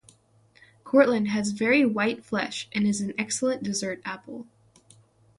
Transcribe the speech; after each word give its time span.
Cortland 0.83 1.27
has 1.27 1.51
very 1.51 1.85
white 1.85 2.25
flesh 2.25 2.67
and 2.73 2.87
is 2.87 3.01
an 3.01 3.13
excellent 3.19 3.61
dessert 3.61 4.01
apple. 4.03 4.47